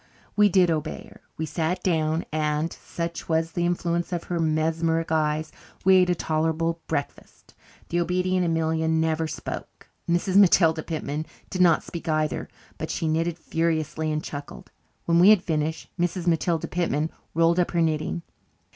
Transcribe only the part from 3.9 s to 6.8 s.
of her mesmeric eyes, we ate a tolerable